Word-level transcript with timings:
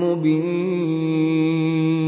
مبين 0.00 2.07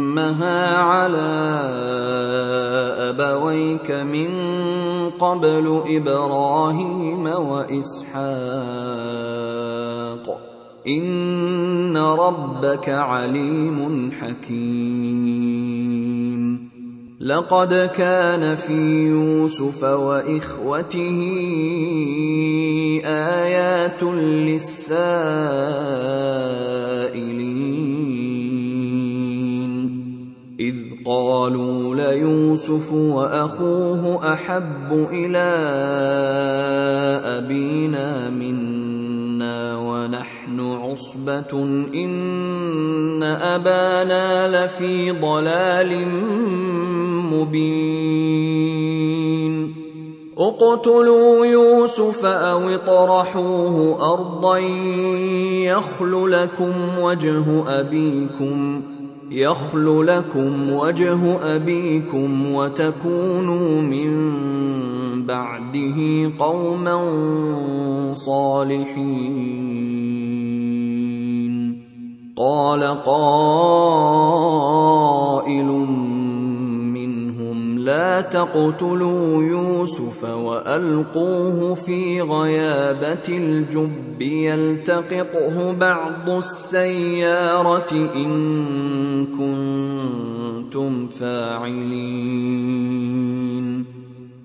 اتمها 0.11 0.77
على 0.77 1.31
ابويك 3.09 3.91
من 3.91 4.29
قبل 5.09 5.81
إبراهيم 5.87 7.25
واسحاق 7.25 8.31
ان 10.87 11.97
ربك 11.97 12.89
عليم 12.89 14.11
حكيم. 14.11 15.51
لقد 17.21 17.89
كان 17.95 18.55
في 18.55 19.07
يوسف 19.09 19.83
واخوته 19.83 21.19
ايات 23.05 24.03
للسائلين 24.03 24.91
إذ 30.61 30.75
قالوا 31.05 31.95
ليوسف 31.95 32.93
وأخوه 32.93 34.33
أحب 34.33 35.07
إلى 35.11 35.49
أبينا 37.25 38.29
منا 38.29 39.77
ونحن 39.77 40.59
عصبة 40.59 41.63
إن 41.93 43.23
أبانا 43.23 44.47
لفي 44.65 45.11
ضلال 45.11 46.07
مبين. 47.33 48.21
اقتلوا 50.37 51.45
يوسف 51.45 52.25
أو 52.25 52.69
اطرحوه 52.69 53.97
أرضا 54.13 54.57
يخل 55.67 56.31
لكم 56.31 56.99
وجه 56.99 57.63
أبيكم. 57.79 58.90
يخل 59.31 60.05
لكم 60.07 60.71
وجه 60.71 61.55
أبيكم 61.55 62.53
وتكونوا 62.53 63.81
من 63.81 64.11
بعده 65.25 66.31
قوما 66.39 66.97
صالحين. 68.13 69.71
قال 72.37 72.83
قائل 72.83 73.31
لا 77.83 78.21
تقتلوا 78.21 79.43
يوسف 79.43 80.23
وألقوه 80.23 81.73
في 81.73 82.21
غيابة 82.21 83.27
الجب 83.29 84.21
يلتقطه 84.21 85.71
بعض 85.71 86.29
السيارة 86.29 87.91
إن 87.91 89.25
كنتم 89.25 91.07
فاعلين. 91.07 92.41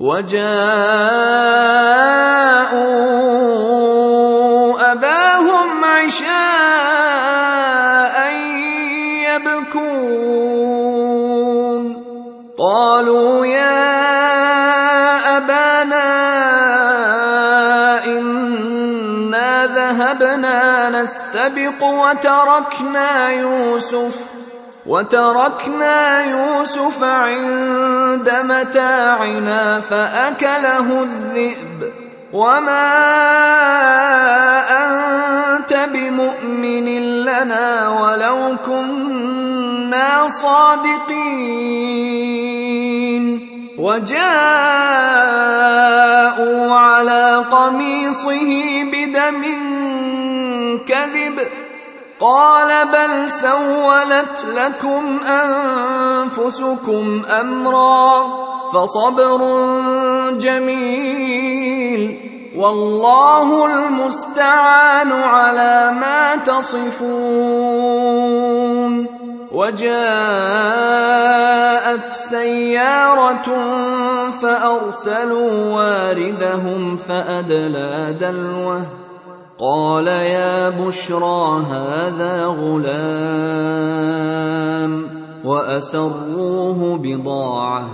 وجاءوا 0.00 0.52
أباهم 4.92 5.84
عشاء 5.84 6.36
يبكون. 9.24 10.36
قالوا 12.58 13.46
يا 13.46 13.96
أبانا 15.36 16.10
إنا 18.04 19.66
ذهبنا 19.66 20.90
نستبق 20.90 21.80
وتركنا 21.82 23.30
يوسف. 23.30 24.35
وتركنا 24.86 26.24
يوسف 26.24 27.02
عند 27.02 28.30
متاعنا 28.44 29.80
فأكله 29.80 31.02
الذئب 31.02 31.92
وما 32.32 32.92
أنت 34.84 35.72
بمؤمن 35.92 36.86
لنا 37.24 37.88
ولو 37.88 38.56
كنا 38.64 40.28
صادقين. 40.28 41.96
وجاءوا 43.78 44.26
على 46.74 47.44
قميصه 47.50 48.82
بدم 48.92 49.42
كذب 50.86 51.65
قال 52.20 52.88
بل 52.88 53.30
سولت 53.30 54.44
لكم 54.54 55.18
أنفسكم 55.24 57.22
أمرا 57.40 58.24
فصبر 58.72 59.40
جميل 60.38 62.20
والله 62.56 63.66
المستعان 63.66 65.12
على 65.12 65.90
ما 66.00 66.36
تصفون 66.36 66.96
وجاءت 69.52 69.96
سيارة 72.12 73.46
فأرسلوا 74.30 75.74
واردهم 75.74 76.96
فأدلى 76.96 78.16
دلوه 78.20 79.05
قال 79.58 80.06
يا 80.06 80.68
بشرى 80.68 81.62
هذا 81.70 82.46
غلام 82.46 82.96
وأسروه 85.44 86.98
بضاعة 87.02 87.88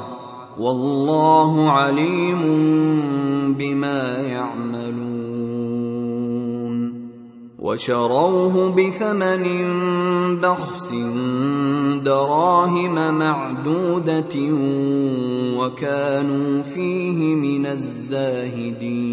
والله 0.58 1.70
عليم 1.70 2.42
بما 3.58 4.16
يعملون 4.16 5.22
وشروه 7.58 8.70
بثمن 8.70 9.44
بخس 10.40 10.92
دراهم 12.04 13.18
معدودة 13.18 14.34
وكانوا 15.58 16.62
فيه 16.62 17.34
من 17.34 17.66
الزاهدين 17.66 19.12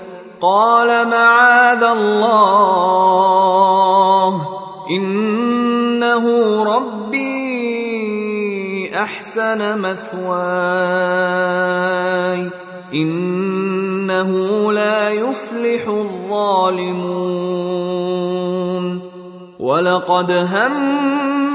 قال 0.41 1.07
معاذ 1.07 1.83
الله 1.83 2.71
انه 4.89 6.25
ربي 6.63 7.81
احسن 8.95 9.77
مثواي 9.77 10.81
انه 12.93 14.31
لا 14.71 15.09
يفلح 15.09 15.87
الظالمون 15.87 17.41
ولقد 19.59 20.31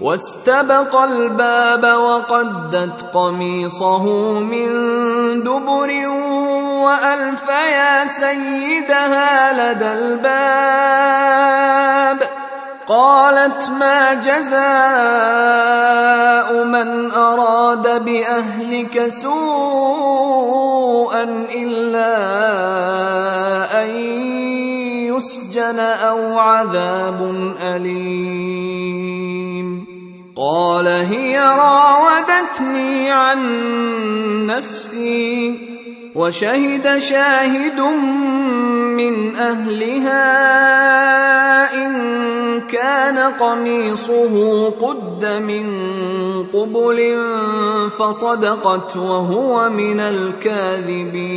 واستبق 0.00 0.96
الباب 0.96 1.84
وقدت 1.84 3.04
قميصه 3.14 4.04
من 4.40 4.68
دبر 5.42 6.08
وألف 6.84 7.48
يا 7.48 8.06
سيدها 8.06 9.52
لدى 9.52 9.92
الباب. 9.92 11.26
قالت 12.88 13.70
ما 13.80 14.14
جزاء 14.14 14.56
من 16.64 17.12
أراد 17.12 18.04
بأهلك 18.04 19.06
سوءا 19.08 20.42
إلا 21.50 22.16
أن 23.82 23.88
يسجن 25.10 25.80
أو 25.80 26.38
عذاب 26.38 27.22
أليم. 27.60 29.55
قال 30.36 30.86
هي 30.86 31.38
راودتني 31.38 33.10
عن 33.10 33.40
نفسي 34.46 35.58
وشهد 36.14 36.98
شاهد 36.98 37.80
من 37.80 39.36
أهلها 39.36 40.24
إن 41.74 41.92
كان 42.60 43.18
قميصه 43.18 44.34
قد 44.70 45.24
من 45.24 45.66
قبل 46.52 47.16
فصدقت 47.90 48.96
وهو 48.96 49.68
من 49.68 50.00
الكاذبين. 50.00 51.36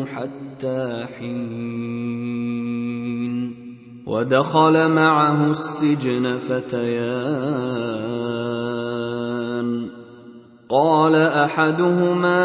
حتى 0.06 1.06
حين. 1.20 2.54
ودخل 4.08 4.90
معه 4.90 5.52
السجن 5.52 6.38
فتيان. 6.38 8.24
قال 10.70 11.16
أحدهما 11.16 12.40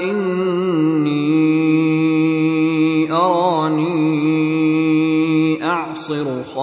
اني 0.00 0.67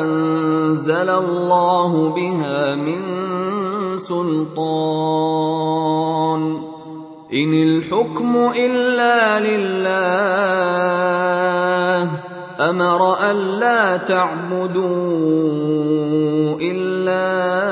أنزل 0.00 1.08
الله 1.10 2.08
بها 2.08 2.74
من 2.74 3.02
سلطان. 3.98 4.62
إن 7.34 7.52
الحكم 7.54 8.36
إلا 8.56 9.40
لله. 9.40 10.62
أمر 12.62 13.30
الا 13.30 13.96
تعبدوا 13.96 14.82
إلا 16.62 17.71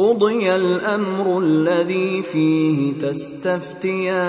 قضي 0.00 0.56
الامر 0.56 1.38
الذي 1.38 2.22
فيه 2.22 2.98
تستفتيان 2.98 4.20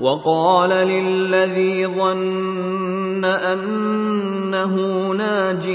وقال 0.00 0.70
للذي 0.70 1.86
ظن 1.86 3.24
انه 3.24 4.74
ناج 5.12 5.70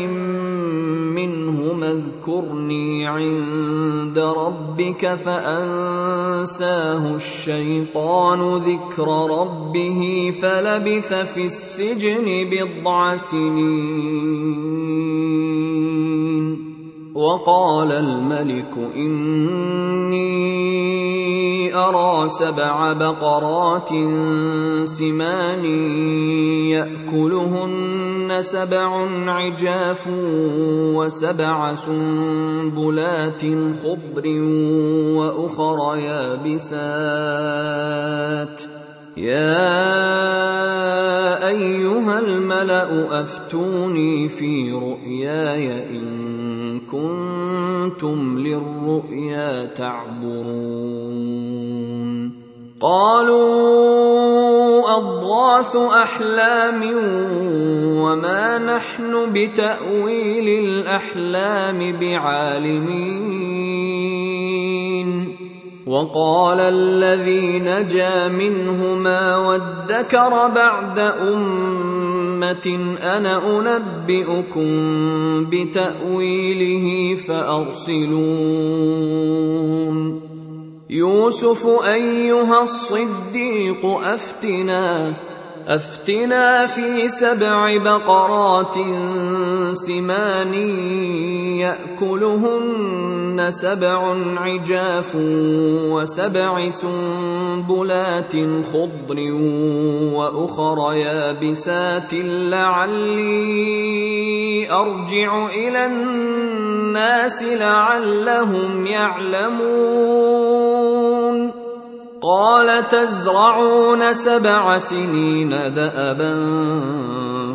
منهما 1.16 1.92
اذكرني 1.92 3.08
عند 3.08 4.20
ربك 4.20 5.16
فانساه 5.16 7.16
الشيطان 7.16 8.56
ذكر 8.56 9.08
ربه 9.40 10.34
فلبث 10.42 11.14
في 11.14 11.46
السجن 11.46 12.50
بضع 12.50 13.16
سنين 13.16 14.72
وقال 17.22 17.92
الملك 17.92 18.74
إني 18.96 20.32
أرى 21.76 22.30
سبع 22.30 22.94
بقرات 22.94 23.90
سمان 24.90 25.66
يأكلهن 26.74 28.42
سبع 28.42 29.08
عجاف 29.28 30.10
وسبع 30.98 31.76
سنبلات 31.76 33.42
خضر 33.84 34.26
وأخر 35.18 35.96
يابسات. 35.98 37.42
يا 39.18 39.68
أيها 41.48 42.20
الملأ 42.20 43.22
أفتوني 43.22 44.30
في 44.30 44.72
رؤياي 44.72 45.90
إن 45.90 46.51
كنتم 46.92 48.40
للرؤيا 48.40 49.66
تعبرون. 49.66 51.52
قالوا 52.82 54.32
أضغاث 54.98 55.76
أحلام 55.76 56.82
وما 58.02 58.58
نحن 58.58 59.34
بتأويل 59.34 60.48
الأحلام 60.66 62.00
بعالمين. 62.00 63.52
وقال 65.88 66.60
الذي 66.60 67.60
نجا 67.60 68.28
منهما 68.28 69.38
وادكر 69.38 70.48
بعد 70.48 71.00
أمة 71.00 72.68
أنا 73.02 73.60
أنبئكم 73.60 74.72
بتأويله 75.50 77.16
فأرسلون. 77.16 78.42
يوسف 80.90 81.68
أيها 81.86 82.62
الصديق 82.62 83.86
أفتنا 83.86 85.16
أفتنا 85.68 86.66
في 86.66 87.10
سبع 87.10 87.78
بقرات 87.78 88.74
سمان 89.88 90.54
يأكلهن 91.62 93.48
سبع 93.50 94.16
عجاف 94.38 95.16
وسبع 95.92 96.70
سنبلات 96.70 98.34
خضر 98.74 99.18
وأخر 100.14 100.94
يابسات 100.94 102.14
لعلي 102.54 103.62
أرجع 104.72 105.46
إلى 105.46 105.86
الناس 105.86 107.44
لعلهم 107.44 108.86
يعلمون. 108.86 110.61
قال 112.22 112.88
تزرعون 112.88 114.14
سبع 114.14 114.78
سنين 114.78 115.50
دأبا 115.50 116.34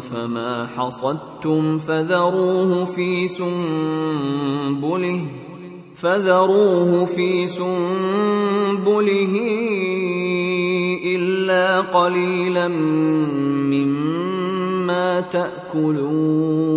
فما 0.00 0.66
حصدتم 0.76 1.79
فذروه 1.79 2.85
في 2.85 3.29
سنبله 3.29 5.20
فذروه 5.94 7.05
في 7.05 7.46
سنبله 7.46 9.35
إلا 11.05 11.81
قليلا 11.81 12.68
مما 13.72 15.20
تأكلون 15.20 16.76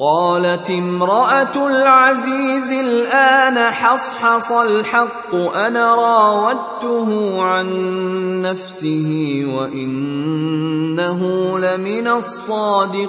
قالت 0.00 0.70
امرأة 0.70 1.66
العزيز 1.66 2.72
الآن 2.72 3.70
حصحص 3.70 4.52
الحق 4.52 5.34
أنا 5.34 5.94
راودته 5.94 7.42
عن 7.42 7.66
نفسه 8.42 9.42
وإنه 9.54 11.20
لمن 11.58 12.08
الصادقين. 12.08 13.08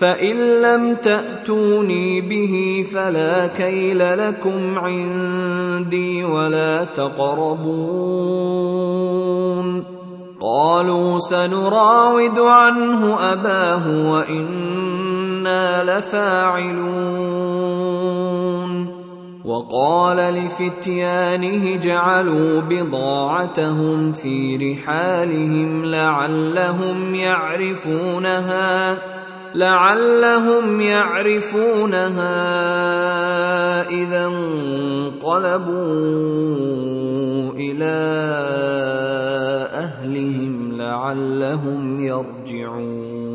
فان 0.00 0.62
لم 0.62 0.94
تاتوني 0.94 2.20
به 2.20 2.84
فلا 2.94 3.46
كيل 3.46 4.18
لكم 4.18 4.78
عندي 4.78 6.24
ولا 6.24 6.84
تقربون 6.84 8.30
قالوا 10.40 11.18
سنراود 11.18 12.38
عنه 12.38 13.32
اباه 13.32 14.10
وأنا 14.12 15.84
لفاعلون 15.84 17.20
وقال 19.44 20.16
لفتيانه 20.16 21.76
جعلوا 21.76 22.60
بضاعتهم 22.60 24.12
في 24.12 24.56
رحالهم 24.56 25.84
لعلهم 25.84 27.14
يعرفونها 27.14 28.98
لعلهم 29.54 30.80
يعرفونها 30.80 32.40
اذا 33.88 34.26
انقلبوا 34.26 35.80
إلى 37.52 37.96
اهلهم 39.72 40.72
لعلهم 40.72 42.04
يرجعون 42.04 43.30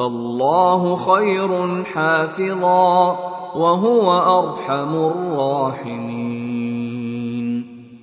فالله 0.00 0.96
خير 0.96 1.84
حافظا 1.84 3.18
وهو 3.56 4.12
أرحم 4.40 4.94
الراحمين. 4.94 6.40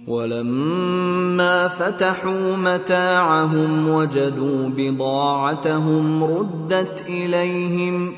ولما 0.07 1.67
فتحوا 1.67 2.55
متاعهم 2.55 3.89
وجدوا 3.89 4.69
بضاعتهم 4.69 6.23
ردت 6.23 7.05
إليهم 7.09 8.13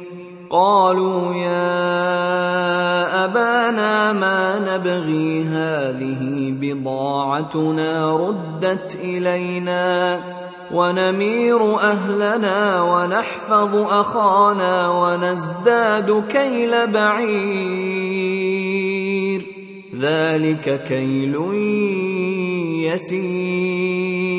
قالوا 0.50 1.34
يا 1.34 1.66
أبانا 3.26 4.14
ما 4.14 4.60
نبغي 4.60 5.44
هذه 5.44 6.54
بضاعتنا 6.62 8.18
ردت 8.18 8.96
إلينا. 8.96 10.20
ونمير 10.74 11.80
أهلنا 11.80 12.82
ونحفظ 12.82 13.76
أخانا 13.76 14.90
ونزداد 14.90 16.24
كيل 16.30 16.88
بعير. 16.88 18.30
ذلك 20.00 20.84
كيل 20.84 21.36
يسير. 22.86 24.39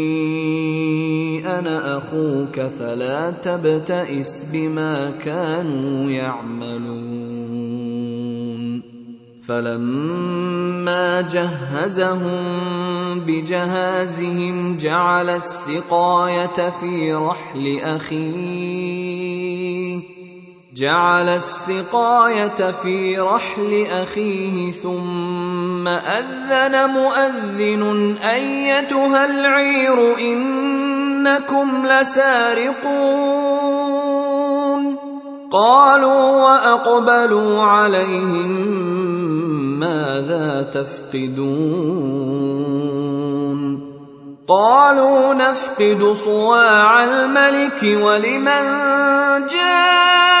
أنا 1.61 1.97
أخوك 1.97 2.59
فلا 2.59 3.31
تبتئس 3.31 4.43
بما 4.53 5.09
كانوا 5.09 6.11
يعملون. 6.11 7.61
فلما 9.47 11.21
جهزهم 11.21 12.39
بجهازهم 13.19 14.77
جعل 14.77 15.29
السقاية 15.29 16.69
في 16.69 17.13
رحل 17.13 17.79
أخيه. 17.79 19.21
جعل 20.75 21.29
السقاية 21.29 22.71
في 22.71 23.19
رحل 23.19 23.87
أخيه 23.91 24.71
ثم 24.71 25.87
أذن 25.87 26.89
مؤذن 26.89 28.15
أيتها 28.17 29.25
العير 29.25 30.17
إنكم 30.19 31.85
لسارقون. 31.85 33.31
قالوا 35.51 36.31
وأقبلوا 36.43 37.63
عليهم 37.63 38.51
ماذا 39.79 40.63
تفقدون؟ 40.73 41.71
قالوا 44.47 45.33
نفقد 45.33 46.13
صواع 46.13 47.03
الملك 47.03 47.83
ولمن 47.83 48.63
جاء؟ 49.47 50.40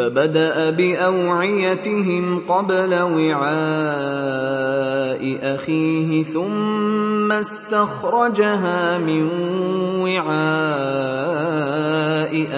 فبدأ 0.00 0.70
بأوعيتهم 0.70 2.40
قبل 2.48 2.94
وعاء 2.94 3.50
أخيه 5.54 6.22
ثم 6.22 7.32
استخرجها 7.32 8.98
من 8.98 9.28
وعاء 10.00 10.30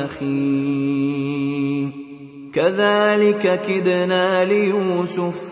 أخيه. 0.04 1.88
كذلك 2.54 3.60
كدنا 3.66 4.44
ليوسف 4.44 5.51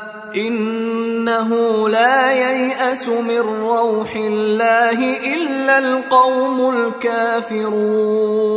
إنه 0.35 1.49
لا 1.89 2.31
ييأس 2.31 3.07
من 3.07 3.39
روح 3.39 4.15
الله 4.15 5.17
إلا 5.17 5.79
القوم 5.79 6.69
الكافرون. 6.75 8.51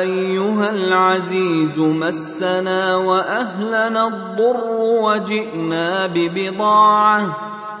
أيها 0.00 0.70
العزيز 0.70 1.78
مسنا 1.78 2.96
وأهلنا 2.96 4.06
الضر 4.08 4.64
وجئنا 5.02 6.06
ببضاعة 6.06 7.36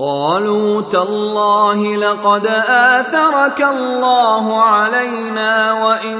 قالوا 0.00 0.80
تالله 0.80 1.96
لقد 1.96 2.46
آثرك 2.68 3.62
الله 3.62 4.62
علينا 4.62 5.84
وإن 5.84 6.18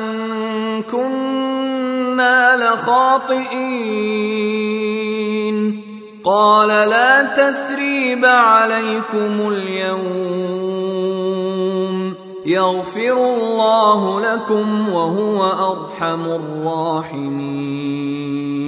كنا 0.83 2.57
لخاطئين. 2.57 3.49
قال 6.24 6.68
لا 6.68 7.22
تثريب 7.22 8.24
عليكم 8.24 9.49
اليوم. 9.49 10.99
يغفر 12.47 13.12
الله 13.12 14.20
لكم 14.20 14.93
وهو 14.93 15.53
أرحم 15.72 16.26
الراحمين. 16.26 18.67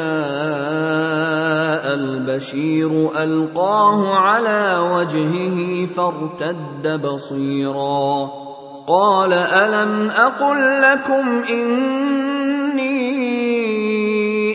البشير 1.95 3.11
ألقاه 3.23 4.14
على 4.14 4.79
وجهه 4.79 5.87
فارتد 5.87 7.01
بصيرا. 7.07 8.31
قال 8.89 9.33
ألم 9.33 10.09
أقل 10.11 10.83
لكم 10.83 11.43
إني 11.51 13.47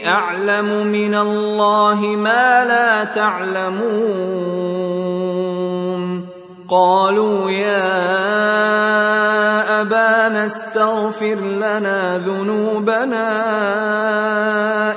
أعلم 0.05 0.87
من 0.87 1.15
الله 1.15 2.01
ما 2.01 2.65
لا 2.65 3.03
تعلمون. 3.03 4.53
قالوا 6.69 7.51
يا 7.51 7.91
أبانا 9.81 10.45
استغفر 10.45 11.35
لنا 11.35 12.17
ذنوبنا 12.17 13.29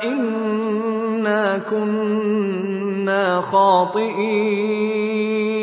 إنا 0.05 1.59
كنا 1.59 3.41
خاطئين. 3.41 5.56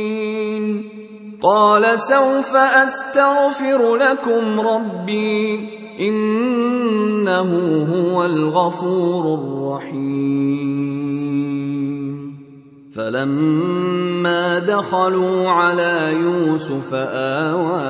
قال 1.44 2.00
سوف 2.00 2.56
أستغفر 2.56 3.96
لكم 3.96 4.60
ربي 4.60 5.70
إنه 6.00 7.52
هو 7.94 8.26
الغفور 8.26 9.40
الرحيم. 9.40 10.84
فلما 12.96 14.60
دخلوا 14.60 15.50
على 15.50 16.14
يوسف 16.14 16.94
آوى 16.94 17.82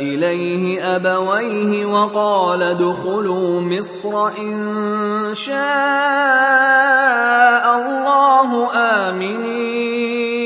إليه 0.00 0.96
أبويه 0.96 1.86
وقال 1.86 2.62
ادخلوا 2.62 3.60
مصر 3.60 4.28
إن 4.28 5.34
شاء 5.34 5.56
الله 7.76 8.50
آمنين. 8.74 10.45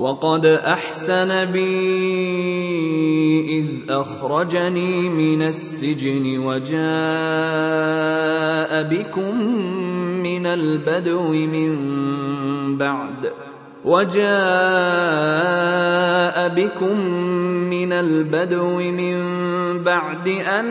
وقد 0.00 0.46
أحسن 0.46 1.44
بي 1.44 1.76
إذ 3.58 3.66
أخرجني 3.90 5.08
من 5.08 5.42
السجن 5.42 6.38
وجاء 6.38 6.76
بكم 8.82 9.40
من 10.22 10.46
البدو 10.46 11.32
من 11.32 11.76
بعد 12.78 13.32
وجاء 13.84 14.26
بكم 16.48 17.00
من 17.70 17.92
البدو 17.92 18.78
من 18.78 19.16
بعد 19.82 20.28
أن 20.28 20.66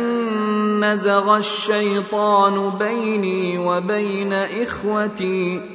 نزغ 0.80 1.38
الشيطان 1.38 2.70
بيني 2.80 3.58
وبين 3.58 4.34
إخوتي 4.34 5.75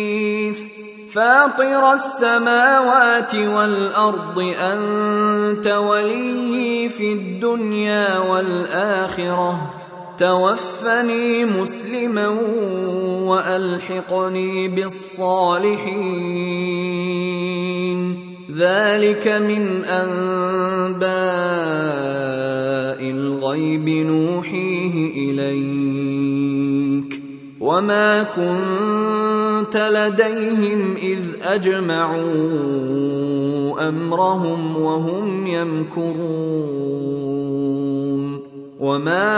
فاطر 1.13 1.93
السماوات 1.93 3.35
والأرض 3.35 4.39
أنت 4.39 5.67
ولي 5.67 6.89
في 6.89 7.13
الدنيا 7.13 8.17
والآخرة. 8.17 9.73
توفني 10.17 11.45
مسلما 11.45 12.27
وألحقني 13.27 14.67
بالصالحين. 14.67 15.81
ذلك 18.57 19.27
من 19.27 19.85
أنباء 19.85 21.11
الغيب 23.09 23.89
نوحيه 23.89 25.31
إليك. 25.31 25.70
وما 27.71 28.23
كنت 28.23 29.77
لديهم 29.77 30.95
اذ 30.95 31.19
اجمعوا 31.43 32.27
امرهم 33.87 34.77
وهم 34.77 35.47
يمكرون 35.47 36.21
وما 38.79 39.35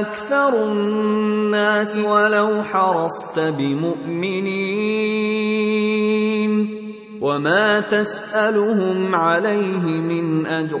أكثر 0.00 0.64
الناس 0.72 1.96
ولو 1.96 2.62
حرصت 2.62 3.38
بمؤمنين 3.40 4.96
وما 7.20 7.80
تسالهم 7.80 9.14
عليه 9.14 9.86
من 9.86 10.46
اجر 10.46 10.80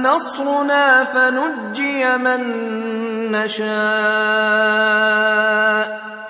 نصرنا 0.03 1.03
فنجي 1.03 2.17
من 2.17 2.41
نشاء 3.32 3.67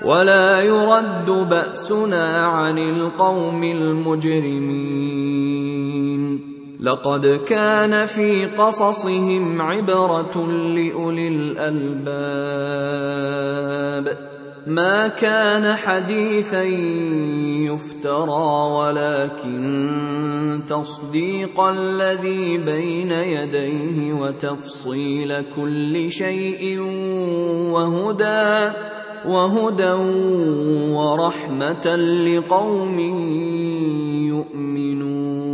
ولا 0.05 0.61
يرد 0.61 1.31
بأسنا 1.49 2.45
عن 2.45 2.77
القوم 2.77 3.63
المجرمين. 3.63 5.17
لقد 6.79 7.41
كان 7.47 8.05
في 8.05 8.45
قصصهم 8.45 9.61
عبرة 9.61 10.47
لأولي 10.47 11.27
الألباب. 11.27 12.37
ما 14.67 15.07
كان 15.07 15.75
حديثا 15.75 16.63
يفترى 17.71 18.71
ولكن 18.77 20.61
تصديق 20.69 21.59
الذي 21.59 22.57
بين 22.57 23.11
يديه 23.11 24.13
وتفصيل 24.13 25.41
كل 25.55 26.11
شيء 26.11 26.79
وهدى 27.71 28.71
وهدى 29.25 29.93
ورحمة 30.91 31.95
لقوم 31.95 32.99
يؤمنون. 34.27 35.46